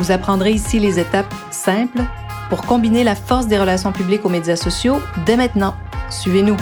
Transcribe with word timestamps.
Vous 0.00 0.12
apprendrez 0.12 0.52
ici 0.52 0.78
les 0.78 0.98
étapes 0.98 1.34
simples 1.50 2.00
pour 2.48 2.62
combiner 2.62 3.04
la 3.04 3.14
force 3.14 3.48
des 3.48 3.58
relations 3.58 3.92
publiques 3.92 4.24
aux 4.24 4.30
médias 4.30 4.56
sociaux 4.56 4.98
dès 5.26 5.36
maintenant. 5.36 5.74
Suivez-nous. 6.08 6.56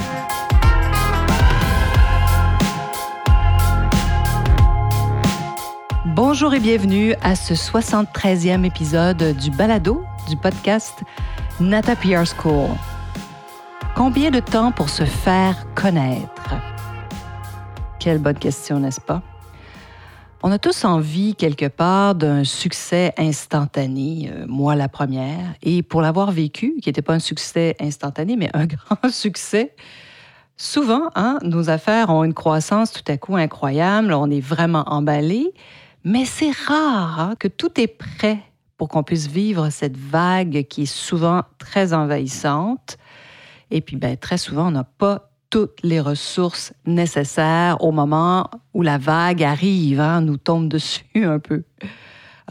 Bonjour 6.05 6.52
et 6.52 6.59
bienvenue 6.59 7.15
à 7.23 7.37
ce 7.37 7.55
73e 7.55 8.65
épisode 8.65 9.37
du 9.37 9.52
balado 9.52 10.02
du 10.29 10.37
podcast 10.37 11.05
Nata 11.60 11.95
PR 11.95 12.24
School. 12.27 12.70
Combien 13.95 14.32
de 14.32 14.41
temps 14.41 14.73
pour 14.73 14.88
se 14.88 15.05
faire 15.05 15.65
connaître? 15.77 16.57
Quelle 18.01 18.18
bonne 18.18 18.38
question, 18.38 18.80
n'est-ce 18.80 19.01
pas? 19.01 19.23
On 20.41 20.52
a 20.52 20.59
tous 20.60 20.84
envie, 20.84 21.34
quelque 21.34 21.66
part, 21.66 22.15
d'un 22.15 22.45
succès 22.45 23.12
instantané, 23.19 24.30
euh, 24.32 24.46
moi 24.46 24.76
la 24.76 24.88
première, 24.88 25.54
et 25.63 25.82
pour 25.82 26.01
l'avoir 26.01 26.30
vécu, 26.30 26.76
qui 26.80 26.88
n'était 26.88 27.02
pas 27.02 27.15
un 27.15 27.18
succès 27.18 27.74
instantané, 27.80 28.37
mais 28.37 28.48
un 28.54 28.66
grand 28.66 29.10
succès, 29.10 29.74
souvent, 30.57 31.10
hein, 31.16 31.40
nos 31.43 31.71
affaires 31.71 32.10
ont 32.10 32.23
une 32.23 32.35
croissance 32.35 32.93
tout 32.93 33.02
à 33.10 33.16
coup 33.16 33.35
incroyable, 33.35 34.13
on 34.13 34.30
est 34.30 34.40
vraiment 34.40 34.85
emballé, 34.87 35.52
mais 36.04 36.24
c'est 36.24 36.52
rare 36.52 37.18
hein, 37.18 37.35
que 37.37 37.48
tout 37.48 37.80
est 37.80 37.88
prêt 37.88 38.38
pour 38.76 38.88
qu'on 38.88 39.02
puisse 39.02 39.26
vivre 39.26 39.70
cette 39.70 39.96
vague 39.96 40.66
qui 40.68 40.82
est 40.82 40.87
souvent 40.87 41.43
très 41.59 41.93
envahissante. 41.93 42.96
Et 43.73 43.80
puis, 43.80 43.96
ben, 43.96 44.16
très 44.16 44.38
souvent, 44.38 44.68
on 44.68 44.70
n'a 44.70 44.85
pas 44.85 45.27
toutes 45.51 45.82
les 45.82 46.01
ressources 46.01 46.73
nécessaires 46.87 47.82
au 47.82 47.93
moment 47.93 48.51
où 48.74 48.82
la 48.82 48.99
vague 48.99 49.43
arrive, 49.43 50.01
hein, 50.01 50.21
nous 50.21 50.37
tombe 50.37 50.68
dessus 50.73 51.24
un 51.24 51.38
peu. 51.38 51.65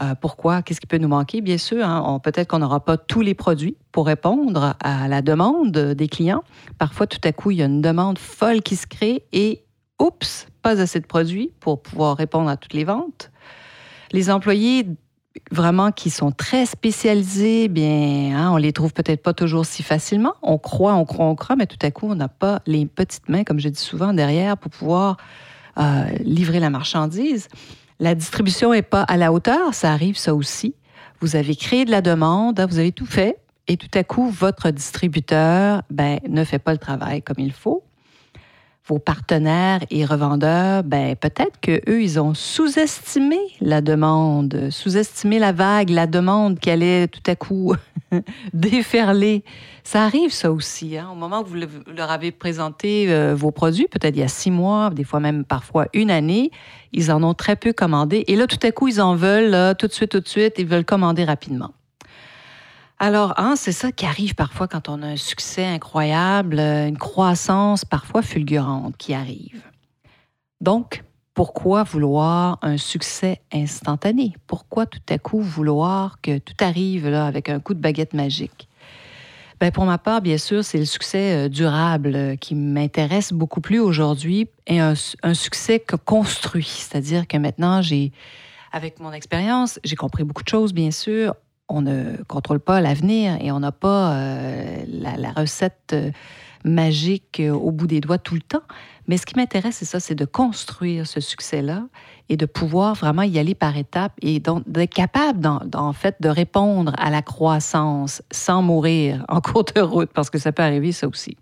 Euh, 0.00 0.14
pourquoi? 0.14 0.62
Qu'est-ce 0.62 0.80
qui 0.80 0.86
peut 0.86 0.98
nous 0.98 1.08
manquer? 1.08 1.40
Bien 1.40 1.58
sûr, 1.58 1.84
hein, 1.84 2.20
peut-être 2.22 2.48
qu'on 2.48 2.60
n'aura 2.60 2.84
pas 2.84 2.96
tous 2.96 3.20
les 3.20 3.34
produits 3.34 3.76
pour 3.90 4.06
répondre 4.06 4.76
à 4.80 5.08
la 5.08 5.22
demande 5.22 5.72
des 5.72 6.08
clients. 6.08 6.44
Parfois, 6.78 7.08
tout 7.08 7.20
à 7.24 7.32
coup, 7.32 7.50
il 7.50 7.58
y 7.58 7.62
a 7.62 7.66
une 7.66 7.80
demande 7.80 8.18
folle 8.18 8.62
qui 8.62 8.76
se 8.76 8.86
crée 8.86 9.24
et, 9.32 9.64
oups, 9.98 10.46
pas 10.62 10.80
assez 10.80 11.00
de 11.00 11.06
produits 11.06 11.52
pour 11.58 11.82
pouvoir 11.82 12.16
répondre 12.16 12.48
à 12.48 12.56
toutes 12.56 12.74
les 12.74 12.84
ventes. 12.84 13.32
Les 14.12 14.30
employés 14.30 14.86
vraiment 15.50 15.92
qui 15.92 16.10
sont 16.10 16.30
très 16.30 16.66
spécialisés, 16.66 17.68
bien, 17.68 18.36
hein, 18.36 18.50
on 18.52 18.56
les 18.56 18.72
trouve 18.72 18.92
peut-être 18.92 19.22
pas 19.22 19.32
toujours 19.32 19.66
si 19.66 19.82
facilement. 19.82 20.34
On 20.42 20.58
croit, 20.58 20.94
on 20.94 21.04
croit, 21.04 21.26
on 21.26 21.34
croit, 21.34 21.56
mais 21.56 21.66
tout 21.66 21.78
à 21.82 21.90
coup, 21.90 22.06
on 22.08 22.14
n'a 22.14 22.28
pas 22.28 22.60
les 22.66 22.86
petites 22.86 23.28
mains, 23.28 23.44
comme 23.44 23.60
je 23.60 23.68
dis 23.68 23.80
souvent, 23.80 24.12
derrière 24.12 24.56
pour 24.56 24.70
pouvoir 24.70 25.16
euh, 25.78 26.04
livrer 26.20 26.60
la 26.60 26.70
marchandise. 26.70 27.48
La 28.00 28.14
distribution 28.14 28.72
n'est 28.72 28.82
pas 28.82 29.02
à 29.02 29.16
la 29.16 29.32
hauteur, 29.32 29.74
ça 29.74 29.92
arrive 29.92 30.16
ça 30.16 30.34
aussi. 30.34 30.74
Vous 31.20 31.36
avez 31.36 31.56
créé 31.56 31.84
de 31.84 31.90
la 31.90 32.00
demande, 32.00 32.60
vous 32.68 32.78
avez 32.78 32.92
tout 32.92 33.06
fait, 33.06 33.38
et 33.66 33.76
tout 33.76 33.90
à 33.94 34.04
coup, 34.04 34.30
votre 34.30 34.70
distributeur 34.70 35.82
ben, 35.90 36.20
ne 36.28 36.44
fait 36.44 36.58
pas 36.58 36.72
le 36.72 36.78
travail 36.78 37.22
comme 37.22 37.38
il 37.38 37.52
faut 37.52 37.82
vos 38.88 38.98
partenaires 38.98 39.80
et 39.90 40.04
revendeurs, 40.04 40.82
ben 40.82 41.14
peut-être 41.14 41.60
que 41.60 41.80
eux 41.88 42.02
ils 42.02 42.18
ont 42.18 42.32
sous-estimé 42.32 43.38
la 43.60 43.82
demande, 43.82 44.70
sous-estimé 44.70 45.38
la 45.38 45.52
vague, 45.52 45.90
la 45.90 46.06
demande 46.06 46.58
qui 46.58 46.70
allait 46.70 47.06
tout 47.06 47.22
à 47.26 47.36
coup 47.36 47.74
déferler. 48.54 49.44
Ça 49.84 50.04
arrive 50.04 50.32
ça 50.32 50.50
aussi. 50.50 50.96
Hein? 50.96 51.08
Au 51.12 51.14
moment 51.14 51.42
où 51.42 51.46
vous 51.46 51.56
leur 51.94 52.10
avez 52.10 52.30
présenté 52.30 53.06
euh, 53.08 53.34
vos 53.34 53.50
produits, 53.50 53.88
peut-être 53.88 54.16
il 54.16 54.20
y 54.20 54.24
a 54.24 54.28
six 54.28 54.50
mois, 54.50 54.90
des 54.90 55.04
fois 55.04 55.20
même 55.20 55.44
parfois 55.44 55.86
une 55.92 56.10
année, 56.10 56.50
ils 56.92 57.12
en 57.12 57.22
ont 57.22 57.34
très 57.34 57.56
peu 57.56 57.74
commandé. 57.74 58.24
Et 58.26 58.36
là, 58.36 58.46
tout 58.46 58.58
à 58.62 58.72
coup, 58.72 58.88
ils 58.88 59.00
en 59.00 59.14
veulent 59.14 59.74
tout 59.76 59.86
de 59.86 59.92
suite, 59.92 60.10
tout 60.10 60.20
de 60.20 60.28
suite, 60.28 60.54
ils 60.58 60.66
veulent 60.66 60.84
commander 60.84 61.24
rapidement. 61.24 61.72
Alors, 63.00 63.34
hein, 63.36 63.54
c'est 63.56 63.72
ça 63.72 63.92
qui 63.92 64.06
arrive 64.06 64.34
parfois 64.34 64.66
quand 64.66 64.88
on 64.88 65.02
a 65.02 65.06
un 65.06 65.16
succès 65.16 65.64
incroyable, 65.64 66.58
euh, 66.58 66.88
une 66.88 66.98
croissance 66.98 67.84
parfois 67.84 68.22
fulgurante 68.22 68.96
qui 68.96 69.14
arrive. 69.14 69.62
Donc, 70.60 71.04
pourquoi 71.32 71.84
vouloir 71.84 72.58
un 72.62 72.76
succès 72.76 73.40
instantané? 73.52 74.34
Pourquoi 74.48 74.86
tout 74.86 74.98
à 75.08 75.18
coup 75.18 75.40
vouloir 75.40 76.20
que 76.20 76.38
tout 76.38 76.56
arrive 76.58 77.08
là, 77.08 77.26
avec 77.26 77.48
un 77.48 77.60
coup 77.60 77.74
de 77.74 77.80
baguette 77.80 78.14
magique? 78.14 78.68
Bien, 79.60 79.70
pour 79.70 79.84
ma 79.84 79.98
part, 79.98 80.20
bien 80.20 80.38
sûr, 80.38 80.64
c'est 80.64 80.78
le 80.78 80.84
succès 80.84 81.46
euh, 81.46 81.48
durable 81.48 82.16
euh, 82.16 82.34
qui 82.34 82.56
m'intéresse 82.56 83.32
beaucoup 83.32 83.60
plus 83.60 83.78
aujourd'hui 83.78 84.48
et 84.66 84.80
un, 84.80 84.94
un 85.22 85.34
succès 85.34 85.78
que 85.78 85.94
construit. 85.94 86.64
C'est-à-dire 86.64 87.28
que 87.28 87.36
maintenant, 87.36 87.80
j'ai, 87.80 88.10
avec 88.72 88.98
mon 88.98 89.12
expérience, 89.12 89.78
j'ai 89.84 89.94
compris 89.94 90.24
beaucoup 90.24 90.42
de 90.42 90.48
choses, 90.48 90.72
bien 90.72 90.90
sûr 90.90 91.34
on 91.68 91.82
ne 91.82 92.16
contrôle 92.26 92.60
pas 92.60 92.80
l'avenir 92.80 93.36
et 93.40 93.52
on 93.52 93.60
n'a 93.60 93.72
pas 93.72 94.14
euh, 94.14 94.84
la, 94.88 95.32
recette 95.32 95.92
euh, 95.92 96.10
magique 96.64 97.40
euh, 97.40 97.52
au 97.52 97.70
bout 97.70 97.86
des 97.86 98.00
doigts 98.00 98.18
tout 98.18 98.34
le 98.34 98.40
temps. 98.40 98.62
Mais 99.06 99.16
ce 99.16 99.26
qui 99.26 99.36
m'intéresse, 99.36 99.76
c'est 99.76 99.84
ça, 99.84 100.00
c'est 100.00 100.14
de 100.14 100.24
construire 100.24 101.06
ce 101.06 101.20
succès-là 101.20 101.84
et 102.28 102.36
de 102.36 102.46
pouvoir 102.46 102.94
vraiment 102.94 103.22
y 103.22 103.38
aller 103.38 103.54
par 103.54 103.76
étapes 103.76 104.12
et 104.20 104.40
d'être 104.40 104.94
capable, 104.94 105.48
en 105.74 105.92
fait, 105.92 106.16
de 106.20 106.28
répondre 106.28 106.92
à 106.98 107.10
la 107.10 107.22
croissance 107.22 108.22
sans 108.30 108.62
mourir 108.62 109.24
en 109.28 109.40
cours 109.42 109.64
de 109.64 109.80
route, 109.80 110.10
parce 110.12 110.28
que 110.28 110.38
ça 110.38 110.52
peut 110.52 110.62
arriver, 110.62 110.92
ça 110.92 111.08
aussi. 111.08 111.36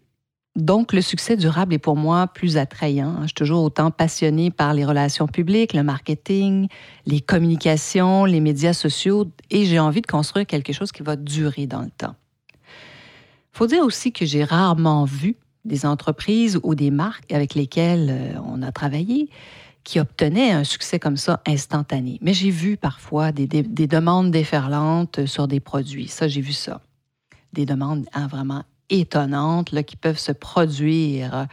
Donc, 0.57 0.95
le 0.95 1.03
succès 1.03 1.37
durable 1.37 1.75
est 1.75 1.79
pour 1.79 1.97
moi 1.97 2.27
plus 2.29 2.57
attrayant. 2.57 3.19
Je 3.21 3.27
suis 3.27 3.35
toujours 3.35 3.63
autant 3.63 3.91
passionnée 3.91 4.51
par 4.51 4.73
les 4.73 4.87
relations 4.87 5.27
publiques, 5.27 5.75
le 5.75 5.83
marketing, 5.83 6.69
les 7.05 7.21
communications, 7.21 8.25
les 8.25 8.41
médias 8.41 8.73
sociaux, 8.73 9.31
et 9.51 9.67
j'ai 9.67 9.79
envie 9.79 10.01
de 10.01 10.07
construire 10.07 10.47
quelque 10.47 10.73
chose 10.73 10.93
qui 10.93 11.03
va 11.03 11.17
durer 11.17 11.67
dans 11.67 11.83
le 11.83 11.91
temps. 11.91 12.15
Faut 13.53 13.67
dire 13.67 13.85
aussi 13.85 14.13
que 14.13 14.25
j'ai 14.25 14.45
rarement 14.45 15.05
vu 15.05 15.37
des 15.67 15.85
entreprises 15.85 16.59
ou 16.63 16.75
des 16.75 16.91
marques 16.91 17.33
avec 17.33 17.55
lesquelles 17.55 18.09
euh, 18.11 18.41
on 18.47 18.63
a 18.63 18.73
travaillé 18.73 19.29
qui 19.85 20.01
obtenaient 20.01 20.53
un 20.53 20.65
succès 20.65 20.99
comme 20.99 21.17
ça 21.17 21.43
instantané. 21.47 22.19
Mais 22.21 22.33
j'ai 22.33 22.51
vu 22.51 22.77
parfois 22.77 23.31
des, 23.31 23.47
demandes 23.47 24.31
déferlantes 24.31 25.27
sur 25.27 25.47
des 25.47 25.61
produits. 25.61 26.09
Ça, 26.09 26.29
j'ai 26.29 26.41
vu 26.41 26.53
ça. 26.53 26.81
Des 27.53 27.67
demandes 27.67 28.05
hein, 28.13 28.27
vraiment 28.27 28.65
étonnantes 28.91 29.73
là, 29.73 29.83
qui 29.83 29.97
peuvent 29.97 30.19
se 30.19 30.33
produire 30.33 31.35
euh, 31.35 31.45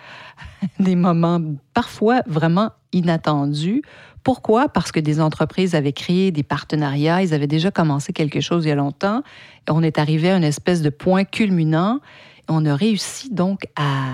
des 0.80 0.96
moments 0.96 1.42
parfois 1.74 2.22
vraiment 2.28 2.72
inattendus. 2.92 3.82
Pourquoi? 4.24 4.70
Parce 4.70 4.92
que 4.92 5.00
des 5.00 5.20
entreprises 5.20 5.76
avaient 5.76 5.94
créé 5.94 6.32
des 6.32 6.44
partenariats, 6.44 7.22
ils 7.22 7.34
avaient 7.34 7.48
déjà 7.48 7.72
commencé 7.72 8.14
quelque 8.14 8.40
chose 8.40 8.66
il 8.66 8.70
y 8.70 8.72
a 8.72 8.76
longtemps, 8.76 9.22
et 9.68 9.72
on 9.72 9.82
est 9.82 10.00
arrivé 10.00 10.30
à 10.30 10.38
une 10.38 10.44
espèce 10.44 10.82
de 10.82 10.90
point 10.90 11.26
culminant, 11.26 12.00
et 12.38 12.46
on 12.50 12.66
a 12.66 12.76
réussi 12.76 13.30
donc 13.34 13.68
à, 13.76 14.14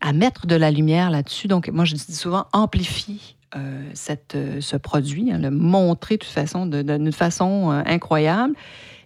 à 0.00 0.12
mettre 0.12 0.46
de 0.46 0.54
la 0.54 0.70
lumière 0.70 1.10
là-dessus. 1.10 1.48
Donc, 1.48 1.68
moi, 1.68 1.84
je 1.84 1.94
dis 1.94 2.14
souvent, 2.14 2.46
amplifie 2.52 3.35
euh, 3.54 3.92
euh, 4.34 4.60
ce 4.60 4.76
produit, 4.76 5.30
hein, 5.30 5.38
le 5.38 5.50
montrer 5.50 6.16
de 6.16 6.24
toute 6.24 6.32
façon, 6.32 6.66
d'une 6.66 7.12
façon 7.12 7.70
incroyable. 7.70 8.54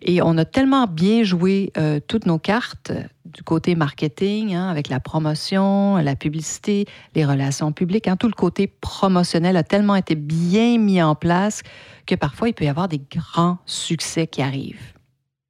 Et 0.03 0.23
on 0.23 0.39
a 0.39 0.47
tellement 0.47 0.87
bien 0.87 1.25
joué 1.25 1.75
toutes 2.09 2.25
nos 2.25 2.39
cartes 2.39 2.91
du 3.27 3.43
côté 3.43 3.75
marketing, 3.75 4.55
hein, 4.55 4.71
avec 4.71 4.89
la 4.89 4.99
promotion, 4.99 5.99
la 5.99 6.17
publicité, 6.17 6.87
les 7.15 7.27
relations 7.27 7.71
publiques, 7.71 8.09
hein, 8.09 8.17
tout 8.17 8.27
le 8.27 8.33
côté 8.33 8.67
promotionnel 8.67 9.59
a 9.59 9.63
tellement 9.63 9.97
été 9.97 10.15
bien 10.15 10.79
mis 10.79 11.03
en 11.03 11.15
place 11.15 11.63
que 12.07 12.15
parfois 12.15 12.49
il 12.49 12.55
peut 12.55 12.65
y 12.65 12.69
avoir 12.69 12.89
des 12.89 13.03
grands 13.15 13.59
succès 13.67 14.27
qui 14.27 14.41
arrivent. 14.41 14.95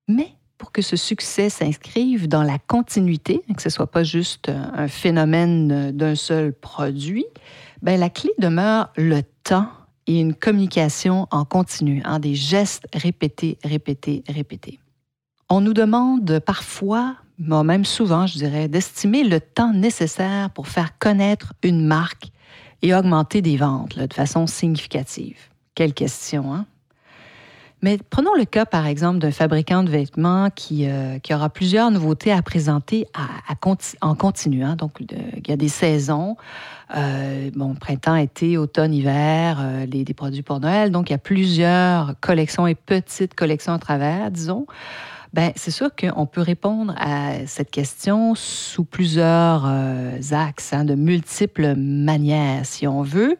Mais 0.09 0.35
pour 0.61 0.73
que 0.73 0.82
ce 0.82 0.94
succès 0.94 1.49
s'inscrive 1.49 2.29
dans 2.29 2.43
la 2.43 2.59
continuité, 2.59 3.43
que 3.56 3.62
ce 3.62 3.69
ne 3.69 3.73
soit 3.73 3.91
pas 3.91 4.05
juste 4.05 4.50
un 4.50 4.88
phénomène 4.88 5.91
d'un 5.93 6.14
seul 6.14 6.53
produit, 6.53 7.25
ben 7.82 7.99
la 7.99 8.11
clé 8.11 8.31
demeure 8.38 8.91
le 8.97 9.23
temps 9.44 9.69
et 10.06 10.21
une 10.21 10.35
communication 10.35 11.27
en 11.31 11.44
continu, 11.44 12.03
hein, 12.05 12.19
des 12.19 12.35
gestes 12.35 12.87
répétés, 12.94 13.59
répétés, 13.65 14.25
répétés. 14.29 14.81
On 15.49 15.61
nous 15.61 15.75
demande 15.75 16.41
parfois 16.41 17.17
même 17.41 17.85
souvent, 17.85 18.27
je 18.27 18.38
dirais, 18.38 18.69
d'estimer 18.69 19.25
le 19.25 19.41
temps 19.41 19.73
nécessaire 19.73 20.50
pour 20.50 20.69
faire 20.69 20.99
connaître 20.99 21.55
une 21.62 21.87
marque 21.87 22.29
et 22.82 22.94
augmenter 22.94 23.43
des 23.43 23.56
ventes 23.56 23.99
de 23.99 24.12
façon 24.12 24.47
significative. 24.47 25.38
Quelle 25.75 25.94
question, 25.94 26.55
hein? 26.55 26.67
Mais 27.82 27.99
prenons 28.11 28.35
le 28.35 28.44
cas, 28.44 28.67
par 28.67 28.87
exemple, 28.87 29.19
d'un 29.19 29.31
fabricant 29.31 29.82
de 29.82 29.88
vêtements 29.88 30.50
qui, 30.55 30.87
euh, 30.87 31.19
qui 31.19 31.32
aura 31.32 31.49
plusieurs 31.49 31.91
nouveautés 31.91 32.31
à 32.31 32.43
présenter 32.43 33.06
en 34.03 34.15
continu. 34.15 34.65
Hein. 34.65 34.77
Donc, 34.77 35.00
il 35.00 35.49
y 35.49 35.53
a 35.53 35.56
des 35.56 35.69
saisons, 35.69 36.37
euh, 36.94 37.50
bon, 37.55 37.75
printemps, 37.75 38.17
été, 38.17 38.59
automne, 38.59 38.93
hiver, 38.93 39.59
euh, 39.61 39.87
des 39.87 40.05
produits 40.12 40.43
pour 40.43 40.61
Noël. 40.61 40.91
Donc, 40.91 41.09
il 41.09 41.12
y 41.12 41.17
a 41.17 41.19
plusieurs 41.19 42.15
collections 42.21 42.67
et 42.67 42.75
petites 42.75 43.35
collections 43.35 43.73
à 43.73 43.79
travers, 43.79 44.31
disons. 44.31 44.67
Ben, 45.33 45.53
c'est 45.55 45.71
sûr 45.71 45.91
qu'on 45.94 46.26
peut 46.26 46.41
répondre 46.43 46.93
à 46.99 47.47
cette 47.47 47.71
question 47.71 48.35
sous 48.35 48.85
plusieurs 48.85 49.65
axes, 50.33 50.73
hein, 50.73 50.85
de 50.85 50.97
multiples 50.97 51.76
manières, 51.76 52.67
si 52.67 52.87
on 52.88 53.03
veut. 53.03 53.38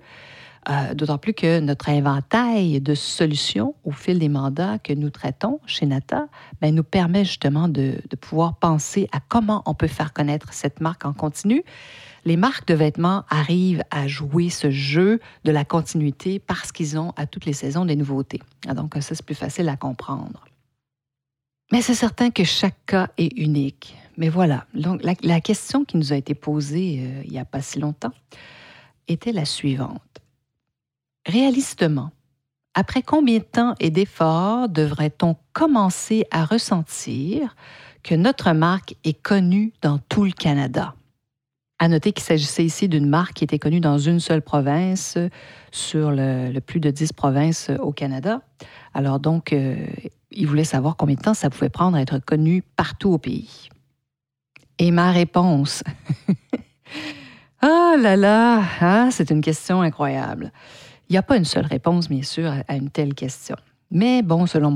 Euh, 0.69 0.93
d'autant 0.93 1.17
plus 1.17 1.33
que 1.33 1.59
notre 1.59 1.89
inventaire 1.89 2.81
de 2.83 2.95
solutions 2.95 3.75
au 3.85 3.93
fil 3.93 4.19
des 4.19 4.29
mandats 4.29 4.79
que 4.79 4.93
nous 4.93 5.09
traitons 5.09 5.59
chez 5.65 5.87
Nata 5.87 6.27
ben, 6.61 6.75
nous 6.75 6.85
permet 6.85 7.25
justement 7.25 7.67
de, 7.67 7.99
pouvoir 8.21 8.57
penser 8.57 9.09
à 9.11 9.21
comment 9.21 9.63
on 9.65 9.73
peut 9.73 9.87
faire 9.87 10.13
connaître 10.13 10.53
cette 10.53 10.83
marque 10.83 11.07
en 11.07 11.15
continu. 11.15 11.65
Les 12.27 12.37
marques 12.37 12.69
de 12.69 12.75
vêtements 12.75 13.25
arrivent 13.31 13.83
à 13.91 14.07
jouer 14.07 14.51
ce 14.51 14.71
jeu 14.71 15.19
de 15.45 15.51
la 15.51 15.65
continuité 15.65 16.39
parce 16.39 16.73
qu'ils 16.73 16.99
ont 16.99 17.15
à 17.17 17.27
toutes 17.27 17.47
les 17.47 17.55
saisons 17.55 17.87
des 17.87 17.97
nouveautés. 17.97 18.43
Ah, 18.69 18.75
donc 18.75 18.95
ça, 19.01 19.15
c'est 19.15 19.25
plus 19.25 19.35
facile 19.35 19.67
à 19.71 19.77
comprendre. 19.77 20.45
Mais 21.73 21.81
c'est 21.81 21.95
certain 21.95 22.31
que 22.31 22.45
chaque 22.45 22.85
cas 22.85 23.09
est 23.17 23.33
unique. 23.39 23.97
Mais 24.19 24.29
voilà, 24.29 24.67
donc, 24.75 25.01
la, 25.03 25.41
question 25.41 25.87
qui 25.87 25.97
nous 25.97 26.13
a 26.13 26.17
été 26.17 26.35
posée 26.35 27.01
euh, 27.01 27.23
il 27.25 27.31
n'y 27.31 27.39
a 27.39 27.47
pas 27.47 27.63
si 27.63 27.79
longtemps 27.79 28.13
était 29.09 29.33
la 29.33 29.47
suivante. 29.47 30.20
Réalistement, 31.31 32.11
après 32.75 33.03
combien 33.03 33.39
de 33.39 33.45
temps 33.45 33.75
et 33.79 33.91
d'efforts 33.91 34.69
devrait-on 34.69 35.37
commencer 35.53 36.25
à 36.33 36.45
ressentir 36.45 37.55
que 38.03 38.17
notre 38.17 38.51
marque 38.51 38.97
est 39.05 39.23
connue 39.23 39.73
dans 39.81 39.99
tout 39.99 40.25
le 40.25 40.33
Canada? 40.33 40.97
À 41.79 41.87
noter 41.87 42.13
qu'il 42.13 42.25
s'agissait 42.25 42.65
ici 42.65 42.89
d'une 42.89 43.09
marque 43.09 43.35
qui 43.35 43.45
était 43.45 43.61
connue 43.61 43.79
dans 43.79 43.97
une 43.97 44.19
seule 44.19 44.43
province 44.43 45.19
sur 45.71 46.11
le, 46.11 46.59
plus 46.59 46.81
de 46.81 46.91
10 46.91 47.13
provinces 47.13 47.71
au 47.79 47.93
Canada. 47.93 48.43
Alors 48.93 49.21
donc, 49.21 49.53
euh, 49.53 49.77
il 50.33 50.49
voulait 50.49 50.65
savoir 50.65 50.97
combien 50.97 51.15
de 51.15 51.23
temps 51.23 51.35
ça 51.35 51.49
pouvait 51.49 51.71
prendre 51.71 51.97
à 51.97 52.01
être 52.01 52.19
connu 52.19 52.65
partout 52.75 53.13
au 53.13 53.19
pays. 53.19 53.69
Et 54.79 54.91
ma 54.91 55.13
réponse. 55.13 55.85
ah 57.61 57.95
là 58.01 58.17
là, 58.17 58.65
hein, 58.81 59.11
c'est 59.13 59.31
une 59.31 59.43
question 59.43 59.81
incroyable. 59.81 60.51
Il 61.11 61.15
n'y 61.15 61.19
a 61.19 61.23
pas 61.23 61.37
une 61.37 61.45
seule 61.45 61.67
réponse, 61.67 62.09
bien 62.09 62.23
sûr, 62.23 62.53
à 62.69 62.77
une 62.77 62.89
telle 62.89 63.15
question. 63.15 63.57
Mais 63.91 64.23
bon, 64.23 64.47
selon 64.47 64.71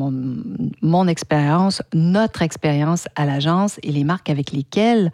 mon, 0.83 1.07
expérience, 1.07 1.81
notre 1.95 2.43
expérience 2.43 3.07
à 3.15 3.25
l'agence 3.25 3.79
et 3.85 3.93
les 3.93 4.03
marques 4.03 4.29
avec 4.29 4.51
lesquelles 4.51 5.13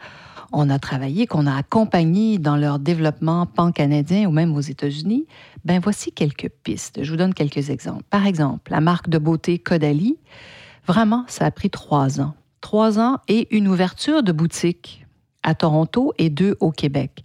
on 0.50 0.70
a 0.70 0.78
travaillé, 0.78 1.26
qu'on 1.26 1.46
a 1.46 1.54
accompagné 1.54 2.38
dans 2.38 2.56
leur 2.56 2.78
développement 2.78 3.44
pan-canadien 3.44 4.26
ou 4.26 4.32
même 4.32 4.56
aux 4.56 4.62
États-Unis, 4.62 5.26
ben 5.66 5.78
voici 5.78 6.10
quelques 6.10 6.48
pistes. 6.64 7.04
Je 7.04 7.10
vous 7.10 7.18
donne 7.18 7.34
quelques 7.34 7.68
exemples. 7.68 8.04
Par 8.08 8.26
exemple, 8.26 8.72
la 8.72 8.80
marque 8.80 9.10
de 9.10 9.18
beauté 9.18 9.58
Caudalie, 9.58 10.16
vraiment, 10.86 11.26
ça 11.28 11.44
a 11.44 11.50
pris 11.50 11.68
trois 11.68 12.22
ans. 12.22 12.32
Trois 12.62 12.98
ans 12.98 13.18
et 13.28 13.54
une 13.54 13.68
ouverture 13.68 14.22
de 14.22 14.32
boutique 14.32 15.06
à 15.42 15.54
Toronto 15.54 16.14
et 16.16 16.30
deux 16.30 16.56
au 16.60 16.70
Québec 16.70 17.22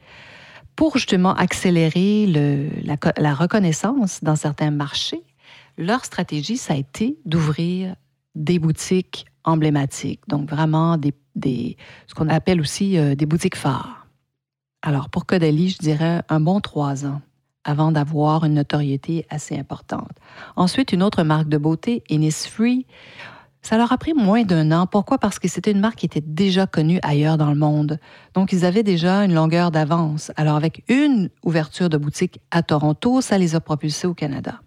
pour 0.76 0.98
justement 0.98 1.34
accélérer 1.36 2.26
la, 2.28 3.34
reconnaissance 3.34 4.24
dans 4.24 4.36
certains 4.36 4.72
marchés, 4.72 5.24
leur 5.78 6.06
stratégie, 6.06 6.58
ça 6.58 6.74
a 6.74 6.78
été 6.78 7.18
d'ouvrir 7.26 7.96
des 8.36 8.60
boutiques 8.60 9.26
emblématiques, 9.44 10.22
donc 10.28 10.50
vraiment 10.50 10.98
des, 10.98 11.78
ce 12.08 12.14
qu'on 12.16 12.30
appelle 12.30 12.60
aussi 12.60 12.98
euh, 12.98 13.16
des 13.16 13.26
boutiques 13.26 13.56
phares. 13.56 14.08
Alors, 14.82 15.10
pour 15.10 15.26
Caudalie, 15.26 15.70
je 15.70 15.78
dirais 15.78 16.22
un 16.30 16.40
bon 16.40 16.60
trois 16.60 17.06
ans 17.06 17.22
avant 17.64 17.92
d'avoir 17.92 18.46
une 18.46 18.54
notoriété 18.54 19.26
assez 19.30 19.58
importante. 19.58 20.12
Ensuite, 20.56 20.94
une 20.94 21.02
autre 21.02 21.24
marque 21.24 21.50
de 21.50 21.58
beauté, 21.58 22.04
Innisfree, 22.10 22.86
ça 23.66 23.78
leur 23.78 23.92
a 23.92 23.98
pris 23.98 24.14
moins 24.14 24.44
d'un 24.44 24.72
an. 24.72 24.86
Pourquoi? 24.86 25.18
Parce 25.18 25.40
que 25.40 25.48
c'était 25.48 25.72
une 25.72 25.80
marque 25.80 25.96
qui 25.96 26.06
était 26.06 26.22
déjà 26.22 26.68
connue 26.68 27.00
ailleurs 27.02 27.38
dans 27.38 27.50
le 27.50 27.58
monde. 27.58 28.00
Donc, 28.36 28.52
ils 28.52 28.64
avaient 28.64 28.84
déjà 28.84 29.26
une 29.26 29.34
longueur 29.34 29.72
d'avance. 29.72 30.32
Alors, 30.36 30.56
avec 30.56 30.84
une 30.88 31.32
ouverture 31.44 31.90
de 31.90 31.98
boutique 31.98 32.40
à 32.52 32.62
Toronto, 32.62 33.22
ça 33.22 33.40
les 33.40 33.56
a 33.56 33.60
propulsés 33.60 34.06
au 34.06 34.14
Canada. 34.14 34.62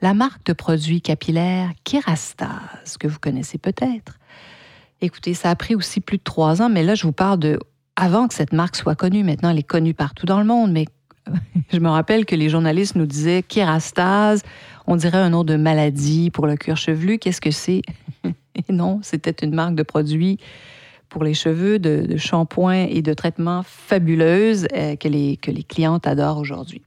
La 0.00 0.14
marque 0.14 0.46
de 0.46 0.54
produits 0.54 1.02
capillaires 1.02 1.72
Kerastase, 1.84 2.96
que 2.98 3.06
vous 3.06 3.18
connaissez 3.18 3.58
peut-être. 3.58 4.18
Écoutez, 5.02 5.34
ça 5.34 5.50
a 5.50 5.54
pris 5.54 5.74
aussi 5.74 6.00
plus 6.00 6.16
de 6.16 6.22
trois 6.22 6.62
ans, 6.62 6.70
mais 6.70 6.82
là, 6.82 6.94
je 6.94 7.02
vous 7.02 7.12
parle 7.12 7.38
de 7.38 7.58
avant 7.96 8.28
que 8.28 8.34
cette 8.34 8.54
marque 8.54 8.76
soit 8.76 8.94
connue. 8.94 9.24
Maintenant, 9.24 9.50
elle 9.50 9.58
est 9.58 9.62
connue 9.62 9.92
partout 9.92 10.24
dans 10.24 10.38
le 10.38 10.46
monde, 10.46 10.72
mais 10.72 10.86
je 11.72 11.78
me 11.78 11.88
rappelle 11.88 12.24
que 12.24 12.34
les 12.34 12.48
journalistes 12.48 12.96
nous 12.96 13.06
disaient 13.06 13.42
Kerastase, 13.42 14.42
on 14.86 14.96
dirait 14.96 15.18
un 15.18 15.30
nom 15.30 15.44
de 15.44 15.56
maladie 15.56 16.30
pour 16.30 16.46
le 16.46 16.56
cuir 16.56 16.76
chevelu. 16.76 17.18
Qu'est-ce 17.18 17.40
que 17.40 17.50
c'est? 17.50 17.82
non, 18.68 19.00
c'était 19.02 19.44
une 19.44 19.54
marque 19.54 19.74
de 19.74 19.82
produits 19.82 20.38
pour 21.08 21.24
les 21.24 21.34
cheveux, 21.34 21.78
de, 21.78 22.16
shampoing 22.16 22.86
et 22.88 23.02
de 23.02 23.12
traitements 23.14 23.62
fabuleuses 23.64 24.66
euh, 24.74 24.96
que, 24.96 25.08
les, 25.08 25.36
que 25.36 25.50
les 25.50 25.64
clientes 25.64 26.06
adorent 26.06 26.38
aujourd'hui. 26.38 26.82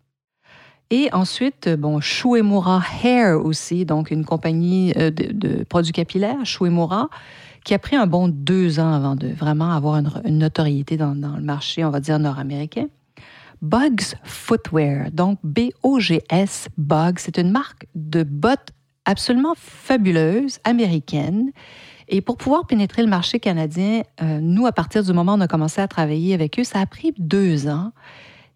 Et 0.90 1.10
ensuite, 1.12 1.70
bon, 1.70 2.00
Shuemura 2.00 2.82
Hair 3.04 3.44
aussi, 3.44 3.86
donc 3.86 4.12
une 4.12 4.26
compagnie 4.26 4.94
euh, 4.98 5.12
de, 5.12 5.64
produits 5.64 5.92
capillaires, 5.92 6.46
Shuemura, 6.46 7.10
qui 7.66 7.74
a 7.74 7.80
pris 7.80 7.96
un 7.96 8.08
bon 8.08 8.28
deux 8.28 8.80
ans 8.80 8.94
avant 8.94 9.16
de 9.16 9.28
vraiment 9.28 9.72
avoir 9.72 9.96
une, 9.96 10.38
notoriété 10.38 10.98
dans, 10.98 11.16
dans, 11.16 11.36
le 11.36 11.44
marché, 11.44 11.84
on 11.84 11.90
va 11.90 12.00
dire, 12.00 12.20
nord-américain. 12.20 12.88
Bugs 13.64 14.18
Footwear, 14.26 15.10
donc 15.12 15.40
B-O-G-S, 15.42 16.68
Bugs, 16.78 17.14
c'est 17.18 17.38
une 17.38 17.50
marque 17.50 17.88
de 17.96 18.24
bottes 18.24 18.72
absolument 19.06 19.54
fabuleuse, 19.56 20.60
américaine. 20.66 21.52
Et 22.10 22.20
pour 22.20 22.36
pouvoir 22.36 22.68
pénétrer 22.68 23.02
le 23.04 23.08
marché 23.08 23.40
canadien, 23.40 24.04
euh, 24.22 24.42
nous, 24.42 24.66
à 24.66 24.74
partir 24.74 25.02
du 25.02 25.14
moment 25.14 25.32
où 25.32 25.38
on 25.38 25.42
a 25.42 25.48
commencé 25.48 25.80
à 25.80 25.88
travailler 25.88 26.34
avec 26.34 26.60
eux, 26.60 26.66
ça 26.66 26.82
a 26.82 26.86
pris 26.86 27.14
deux 27.18 27.70
ans. 27.70 27.94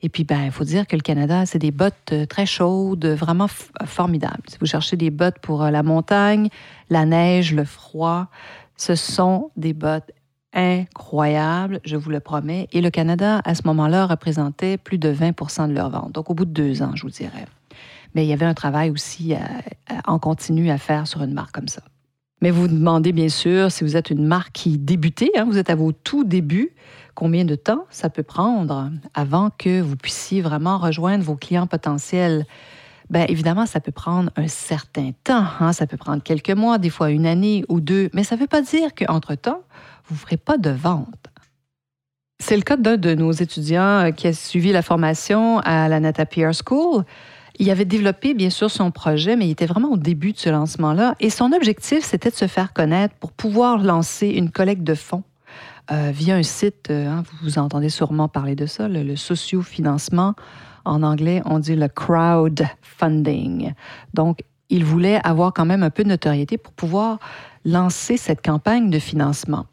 Et 0.02 0.10
puis, 0.10 0.26
ben, 0.26 0.44
il 0.44 0.52
faut 0.52 0.66
dire 0.66 0.86
que 0.86 0.98
le 0.98 1.02
Canada, 1.02 1.46
c'est 1.46 1.58
des 1.58 1.72
bottes 1.72 2.12
euh, 2.12 2.26
très 2.26 2.46
chaudes, 2.46 3.06
vraiment 3.06 3.48
formidables. 3.86 4.44
Si 4.50 4.58
vous 4.60 4.68
cherchez 4.68 4.98
des 4.98 5.10
bottes 5.10 5.40
pour 5.40 5.64
euh, 5.64 5.72
la 5.72 5.84
montagne, 5.84 6.50
la 6.90 7.06
neige, 7.06 7.54
le 7.54 7.64
froid, 7.64 8.28
ce 8.76 8.94
sont 8.96 9.52
des 9.56 9.74
bottes 9.74 10.12
incroyable, 10.58 11.80
je 11.86 11.96
vous 11.96 12.10
le 12.10 12.20
promets. 12.20 12.68
Et 12.74 12.82
le 12.82 12.90
Canada, 12.90 13.42
à 13.46 13.56
ce 13.56 13.62
moment-là, 13.66 14.08
représentait 14.08 14.78
plus 14.78 14.98
de 14.98 15.14
20% 15.14 15.70
de 15.70 15.74
leur 15.74 15.90
vente. 15.90 16.12
Donc, 16.12 16.30
au 16.30 16.34
bout 16.34 16.46
de 16.46 16.52
deux 16.52 16.82
ans, 16.82 16.92
je 16.96 17.04
vous 17.04 17.10
dirais. 17.10 17.46
Mais 18.16 18.26
il 18.26 18.28
y 18.28 18.34
avait 18.34 18.46
un 18.46 18.56
travail 18.56 18.90
aussi 18.90 19.36
en 20.06 20.20
continu 20.20 20.72
à 20.72 20.78
faire 20.78 21.08
sur 21.08 21.22
une 21.22 21.34
marque 21.34 21.54
comme 21.54 21.68
ça. 21.68 21.84
Mais 22.42 22.52
vous 22.52 22.62
vous 22.62 22.68
demandez 22.68 23.14
bien 23.14 23.30
sûr, 23.30 23.72
si 23.72 23.84
vous 23.84 23.98
êtes 23.98 24.12
une 24.12 24.26
marque 24.26 24.52
qui 24.52 24.78
débutait, 24.78 25.32
hein, 25.36 25.46
vous 25.46 25.58
êtes 25.58 25.70
à 25.70 25.76
vos 25.76 25.92
tout 25.92 26.24
débuts, 26.24 26.72
combien 27.16 27.46
de 27.46 27.56
temps 27.56 27.86
ça 27.90 28.10
peut 28.10 28.24
prendre 28.24 28.92
avant 29.16 29.50
que 29.50 29.82
vous 29.82 29.96
puissiez 29.96 30.42
vraiment 30.42 30.78
rejoindre 30.78 31.24
vos 31.24 31.36
clients 31.36 31.66
potentiels? 31.66 32.46
Bien, 33.10 33.26
évidemment, 33.28 33.66
ça 33.66 33.80
peut 33.80 33.92
prendre 33.92 34.32
un 34.36 34.48
certain 34.48 35.12
temps. 35.24 35.46
Hein. 35.60 35.74
Ça 35.74 35.88
peut 35.88 35.98
prendre 35.98 36.22
quelques 36.22 36.52
mois, 36.52 36.78
des 36.78 36.90
fois 36.90 37.10
une 37.10 37.26
année 37.26 37.64
ou 37.70 37.80
deux. 37.80 38.10
Mais 38.14 38.24
ça 38.24 38.36
ne 38.36 38.42
veut 38.42 38.48
pas 38.48 38.62
dire 38.62 38.94
qu'entre-temps, 38.94 39.62
vous 40.08 40.16
ne 40.16 40.20
ferez 40.20 40.38
pas 40.38 40.58
de 40.58 40.70
vente. 40.70 41.28
C'est 42.40 42.56
le 42.56 42.62
cas 42.62 42.78
d'un 42.78 42.98
de 42.98 43.16
nos 43.16 43.32
étudiants 43.32 44.06
euh, 44.06 44.12
qui 44.12 44.28
a 44.28 44.34
suivi 44.34 44.72
la 44.72 44.82
formation 44.82 45.60
à 45.60 45.88
la 45.90 46.00
Nata 46.00 46.26
PR 46.26 46.52
School. 46.54 47.04
Il 47.60 47.70
avait 47.72 47.86
développé, 47.86 48.36
bien 48.36 48.52
sûr, 48.52 48.70
son 48.70 48.92
projet, 48.92 49.36
mais 49.36 49.48
il 49.48 49.52
était 49.52 49.66
vraiment 49.66 49.90
au 49.90 49.98
début 49.98 50.34
de 50.34 50.38
ce 50.38 50.50
lancement-là. 50.50 51.16
Et 51.20 51.32
son 51.32 51.52
objectif, 51.52 52.04
c'était 52.04 52.30
de 52.30 52.36
se 52.36 52.48
faire 52.48 52.74
connaître 52.74 53.16
pour 53.16 53.32
pouvoir 53.32 53.80
lancer 53.80 54.28
une 54.28 54.52
collecte 54.52 54.84
de 54.84 54.94
fonds 54.94 55.24
euh, 55.92 56.12
via 56.14 56.36
un 56.36 56.44
site, 56.44 56.90
euh, 56.92 57.08
hein, 57.08 57.24
vous 57.42 57.58
entendez 57.58 57.90
sûrement 57.90 58.28
parler 58.28 58.56
de 58.56 58.66
ça, 58.66 58.88
le, 58.88 59.04
le 59.04 59.16
socio-financement. 59.16 60.36
En 60.86 61.02
anglais, 61.02 61.42
on 61.46 61.60
dit 61.60 61.76
le 61.76 61.88
crowdfunding. 61.88 63.74
Donc, 64.14 64.40
il 64.70 64.86
voulait 64.86 65.20
avoir 65.24 65.54
quand 65.54 65.66
même 65.66 65.84
un 65.84 65.90
peu 65.90 66.04
de 66.04 66.10
notoriété 66.10 66.58
pour 66.58 66.74
pouvoir 66.74 67.20
lancer 67.66 68.18
cette 68.18 68.46
campagne 68.46 68.90
de 68.90 69.00
financement. 69.00 69.66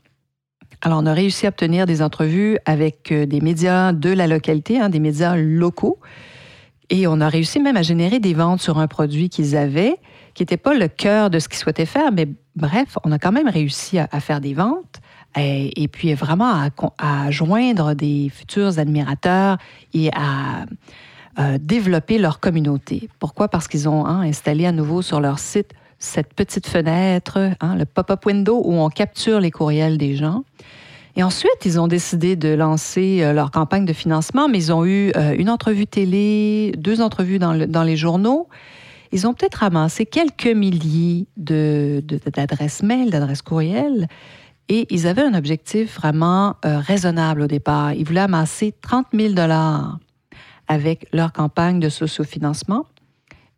Alors, 0.87 1.01
on 1.03 1.07
a 1.07 1.15
réussi 1.15 1.47
à 1.47 1.49
obtenir 1.49 1.87
des 1.87 2.03
entrevues 2.03 2.59
avec 2.67 3.11
euh, 3.11 3.25
des 3.25 3.41
médias 3.41 3.95
de 3.95 4.11
la 4.11 4.27
localité, 4.27 4.79
hein, 4.79 4.91
des 4.91 5.01
médias 5.01 5.35
locaux. 5.35 5.99
Et 6.91 7.07
on 7.07 7.23
a 7.23 7.29
réussi 7.31 7.59
même 7.59 7.79
à 7.79 7.83
générer 7.83 8.21
des 8.21 8.35
ventes 8.35 8.61
sur 8.61 8.79
un 8.79 8.87
produit 8.87 9.31
qu'ils 9.31 9.57
avaient, 9.57 9.97
qui 10.35 10.43
n'était 10.43 10.59
pas 10.59 10.75
le 10.75 10.89
cœur 10.89 11.31
de 11.31 11.39
ce 11.39 11.49
qu'ils 11.49 11.57
souhaitaient 11.57 11.87
faire, 11.87 12.13
mais 12.13 12.29
bref, 12.55 12.99
on 13.03 13.13
a 13.13 13.19
quand 13.19 13.33
même 13.33 13.49
réussi 13.49 13.99
à, 13.99 14.21
faire 14.21 14.43
des 14.43 14.53
ventes 14.53 15.01
et, 15.39 15.89
puis 15.89 16.13
vraiment 16.13 16.69
à, 16.99 17.31
joindre 17.31 17.95
des 17.95 18.29
futurs 18.29 18.79
admirateurs 18.79 19.57
et 19.95 20.11
à, 20.13 20.67
développer 21.59 22.19
leur 22.19 22.39
communauté. 22.41 23.09
Pourquoi? 23.19 23.49
Parce 23.49 23.67
qu'ils 23.67 23.89
ont 23.89 24.05
hein, 24.05 24.21
installé 24.21 24.67
à 24.67 24.73
nouveau 24.73 25.01
sur 25.01 25.21
leur 25.21 25.39
site 25.39 25.73
cette 25.99 26.35
petite 26.35 26.69
fenêtre, 26.69 27.39
hein, 27.61 27.77
le 27.77 27.87
pop-up 27.87 28.25
window 28.27 28.61
où 28.65 28.75
on 28.75 28.89
capture 28.91 29.41
les 29.41 29.51
courriels 29.51 29.99
des 29.99 30.17
gens. 30.17 30.45
Et 31.17 31.23
ensuite, 31.23 31.65
ils 31.65 31.79
ont 31.79 31.87
décidé 31.87 32.35
de 32.35 32.49
lancer 32.49 33.23
euh, 33.23 33.33
leur 33.33 33.51
campagne 33.51 33.85
de 33.85 33.93
financement, 33.93 34.49
mais 34.49 34.59
ils 34.59 34.73
ont 34.73 34.85
eu 34.85 35.13
euh, 35.17 35.35
une 35.39 35.49
entrevue 35.49 35.87
télé, 35.87 36.73
deux 36.77 37.01
entrevues 37.01 37.39
dans, 37.39 37.53
les 37.53 37.97
journaux. 37.97 38.49
Ils 39.13 39.27
ont 39.29 39.33
peut-être 39.33 39.63
amassé 39.63 40.07
quelques 40.07 40.47
milliers 40.49 41.27
d'adresses 41.37 42.83
de, 42.83 42.87
mail, 42.87 43.11
d'adresses 43.11 43.43
courriels. 43.43 44.09
Et 44.69 44.87
ils 44.91 45.07
avaient 45.07 45.23
un 45.23 45.35
objectif 45.35 45.97
vraiment 45.97 46.57
euh, 46.65 46.79
raisonnable 46.79 47.43
au 47.43 47.47
départ. 47.47 47.93
Ils 47.93 48.05
voulaient 48.05 48.21
amasser 48.21 48.75
30 48.81 49.07
000 49.13 49.35
dollars 49.35 49.99
avec 50.67 51.07
leur 51.13 51.33
campagne 51.33 51.79
de 51.79 51.91
sociofinancement. 51.91 52.87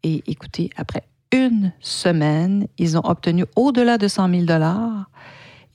Et 0.02 0.22
écoutez, 0.26 0.70
après 0.76 1.04
une 1.32 1.72
semaine, 1.80 2.66
ils 2.76 2.98
ont 2.98 3.04
obtenu 3.04 3.46
au-delà 3.54 3.96
de 3.96 4.08
100 4.08 4.30
000 4.30 4.42
dollars. 4.44 5.08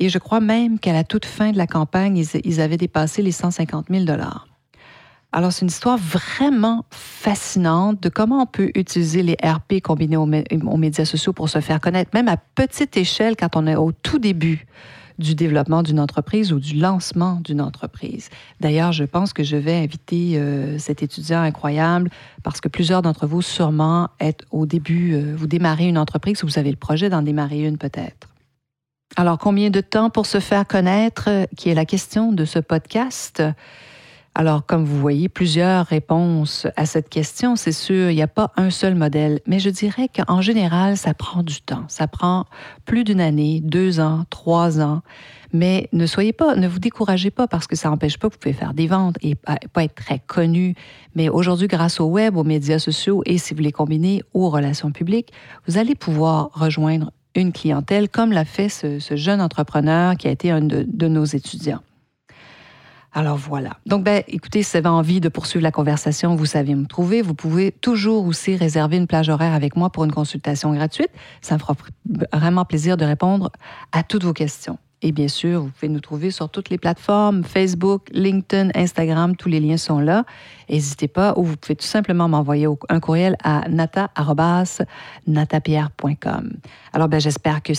Et 0.01 0.09
je 0.09 0.17
crois 0.17 0.39
même 0.39 0.79
qu'à 0.79 0.93
la 0.93 1.03
toute 1.03 1.25
fin 1.25 1.51
de 1.51 1.57
la 1.57 1.67
campagne, 1.67 2.25
ils, 2.43 2.59
avaient 2.59 2.77
dépassé 2.77 3.21
les 3.21 3.31
150 3.31 3.85
000 3.91 4.03
dollars. 4.03 4.47
Alors, 5.31 5.53
c'est 5.53 5.61
une 5.61 5.67
histoire 5.67 5.99
vraiment 5.99 6.85
fascinante 6.89 8.01
de 8.01 8.09
comment 8.09 8.41
on 8.41 8.45
peut 8.47 8.71
utiliser 8.73 9.21
les 9.21 9.37
RP 9.43 9.79
combinés 9.83 10.17
aux, 10.17 10.25
médias 10.25 11.05
sociaux 11.05 11.33
pour 11.33 11.49
se 11.49 11.61
faire 11.61 11.79
connaître, 11.79 12.09
même 12.15 12.29
à 12.29 12.37
petite 12.37 12.97
échelle 12.97 13.35
quand 13.35 13.55
on 13.55 13.67
est 13.67 13.75
au 13.75 13.91
tout 13.91 14.17
début 14.17 14.65
du 15.19 15.35
développement 15.35 15.83
d'une 15.83 15.99
entreprise 15.99 16.51
ou 16.51 16.59
du 16.59 16.79
lancement 16.79 17.39
d'une 17.43 17.61
entreprise. 17.61 18.29
D'ailleurs, 18.59 18.93
je 18.93 19.03
pense 19.03 19.33
que 19.33 19.43
je 19.43 19.55
vais 19.55 19.75
inviter 19.75 20.39
euh, 20.39 20.79
cet 20.79 21.03
étudiant 21.03 21.41
incroyable 21.41 22.09
parce 22.41 22.59
que 22.59 22.69
plusieurs 22.69 23.03
d'entre 23.03 23.27
vous 23.27 23.43
sûrement 23.43 24.09
êtes 24.19 24.45
au 24.49 24.65
début, 24.65 25.13
euh, 25.13 25.35
vous 25.37 25.45
démarrez 25.45 25.87
une 25.87 25.99
entreprise 25.99 26.43
ou 26.43 26.47
vous 26.47 26.57
avez 26.57 26.71
le 26.71 26.77
projet 26.77 27.11
d'en 27.11 27.21
démarrer 27.21 27.67
une 27.67 27.77
peut-être. 27.77 28.30
Alors, 29.17 29.37
combien 29.37 29.69
de 29.69 29.81
temps 29.81 30.09
pour 30.09 30.25
se 30.25 30.39
faire 30.39 30.65
connaître, 30.65 31.25
euh, 31.27 31.45
qui 31.57 31.69
est 31.69 31.73
la 31.73 31.85
question 31.85 32.31
de 32.31 32.45
ce 32.45 32.59
podcast? 32.59 33.43
Alors, 34.33 34.65
comme 34.65 34.85
vous 34.85 34.97
voyez, 34.97 35.27
plusieurs 35.27 35.85
réponses 35.85 36.65
à 36.77 36.85
cette 36.85 37.09
question. 37.09 37.57
C'est 37.57 37.73
sûr, 37.73 38.09
il 38.09 38.15
n'y 38.15 38.21
a 38.21 38.29
pas 38.29 38.51
un 38.55 38.69
seul 38.69 38.95
modèle, 38.95 39.41
mais 39.45 39.59
je 39.59 39.69
dirais 39.69 40.07
qu'en 40.07 40.39
général, 40.39 40.95
ça 40.95 41.13
prend 41.13 41.43
du 41.43 41.61
temps. 41.61 41.83
Ça 41.89 42.07
prend 42.07 42.45
plus 42.85 43.03
d'une 43.03 43.19
année, 43.19 43.59
deux 43.61 43.99
ans, 43.99 44.23
trois 44.29 44.79
ans. 44.79 45.01
Mais 45.51 45.89
ne 45.91 46.05
soyez 46.05 46.31
pas, 46.31 46.55
ne 46.55 46.65
vous 46.69 46.79
découragez 46.79 47.29
pas 47.29 47.45
parce 47.47 47.67
que 47.67 47.75
ça 47.75 47.89
n'empêche 47.89 48.17
pas 48.17 48.29
que 48.29 48.35
vous 48.35 48.39
pouvez 48.39 48.53
faire 48.53 48.73
des 48.73 48.87
ventes 48.87 49.17
et 49.21 49.35
pas 49.35 49.83
être 49.83 49.95
très 49.95 50.19
connu. 50.19 50.75
Mais 51.13 51.27
aujourd'hui, 51.27 51.67
grâce 51.67 51.99
au 51.99 52.05
web, 52.05 52.37
aux 52.37 52.45
médias 52.45 52.79
sociaux 52.79 53.21
et 53.25 53.37
si 53.37 53.53
vous 53.53 53.61
les 53.61 53.73
combinez 53.73 54.23
aux 54.33 54.49
relations 54.49 54.93
publiques, 54.93 55.33
vous 55.67 55.77
allez 55.77 55.95
pouvoir 55.95 56.51
rejoindre 56.53 57.11
une 57.35 57.51
clientèle 57.51 58.09
comme 58.09 58.31
l'a 58.31 58.45
fait 58.45 58.69
ce, 58.69 58.99
jeune 59.15 59.41
entrepreneur 59.41 60.15
qui 60.15 60.27
a 60.27 60.31
été 60.31 60.51
un 60.51 60.61
de 60.61 61.07
nos 61.07 61.25
étudiants. 61.25 61.81
Alors 63.13 63.35
voilà. 63.35 63.71
Donc, 63.85 64.03
ben, 64.03 64.23
écoutez, 64.27 64.63
si 64.63 64.71
vous 64.71 64.77
avez 64.77 64.87
envie 64.87 65.19
de 65.19 65.27
poursuivre 65.27 65.63
la 65.63 65.71
conversation, 65.71 66.35
vous 66.35 66.45
savez 66.45 66.75
me 66.75 66.85
trouver. 66.85 67.21
Vous 67.21 67.33
pouvez 67.33 67.71
toujours 67.71 68.25
aussi 68.25 68.55
réserver 68.55 68.97
une 68.97 69.07
plage 69.07 69.27
horaire 69.27 69.53
avec 69.53 69.75
moi 69.75 69.89
pour 69.89 70.05
une 70.05 70.13
consultation 70.13 70.73
gratuite. 70.73 71.09
Ça 71.41 71.55
me 71.55 71.59
fera 71.59 71.75
vraiment 72.31 72.63
plaisir 72.63 72.95
de 72.95 73.03
répondre 73.03 73.51
à 73.91 74.03
toutes 74.03 74.23
vos 74.23 74.33
questions. 74.33 74.77
Et 75.03 75.11
bien 75.11 75.27
sûr, 75.27 75.61
vous 75.61 75.69
pouvez 75.69 75.89
nous 75.89 75.99
trouver 75.99 76.29
sur 76.29 76.47
toutes 76.49 76.69
les 76.69 76.77
plateformes, 76.77 77.43
Facebook, 77.43 78.03
LinkedIn, 78.11 78.69
Instagram, 78.75 79.35
tous 79.35 79.49
les 79.49 79.59
liens 79.59 79.77
sont 79.77 79.97
là. 79.99 80.25
N'hésitez 80.69 81.07
pas, 81.07 81.33
ou 81.37 81.43
vous 81.43 81.57
pouvez 81.57 81.75
tout 81.75 81.87
simplement 81.87 82.29
m'envoyer 82.29 82.67
un 82.89 82.99
courriel 82.99 83.35
à 83.43 83.67
nata.natapierre.com. 83.67 86.51
Alors, 86.93 87.07
ben, 87.07 87.19
j'espère 87.19 87.63
que 87.63 87.73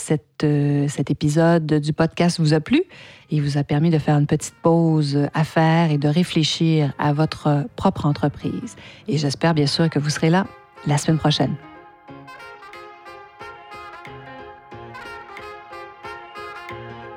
euh, 0.44 0.88
cet 0.88 1.10
épisode 1.10 1.66
du 1.66 1.92
podcast 1.92 2.40
vous 2.40 2.54
a 2.54 2.60
plu 2.60 2.82
et 3.30 3.40
vous 3.40 3.56
a 3.56 3.62
permis 3.62 3.90
de 3.90 3.98
faire 3.98 4.18
une 4.18 4.26
petite 4.26 4.56
pause 4.60 5.28
à 5.32 5.44
faire 5.44 5.92
et 5.92 5.98
de 5.98 6.08
réfléchir 6.08 6.92
à 6.98 7.12
votre 7.12 7.66
propre 7.76 8.06
entreprise. 8.06 8.74
Et 9.06 9.16
j'espère 9.16 9.54
bien 9.54 9.66
sûr 9.66 9.88
que 9.88 9.98
vous 9.98 10.10
serez 10.10 10.30
là 10.30 10.46
la 10.86 10.98
semaine 10.98 11.18
prochaine. 11.18 11.54